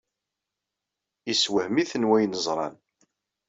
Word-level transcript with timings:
Yessewhem-iten 1.27 2.07
wayen 2.09 2.37
i 2.37 2.39
ẓran. 2.45 2.75